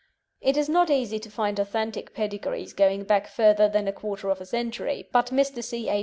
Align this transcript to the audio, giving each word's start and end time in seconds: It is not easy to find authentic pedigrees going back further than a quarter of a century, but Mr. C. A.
It 0.41 0.57
is 0.57 0.67
not 0.67 0.89
easy 0.89 1.19
to 1.19 1.29
find 1.29 1.59
authentic 1.59 2.15
pedigrees 2.15 2.73
going 2.73 3.03
back 3.03 3.27
further 3.27 3.69
than 3.69 3.87
a 3.87 3.93
quarter 3.93 4.31
of 4.31 4.41
a 4.41 4.47
century, 4.47 5.07
but 5.11 5.27
Mr. 5.27 5.63
C. 5.63 5.89
A. 5.89 5.99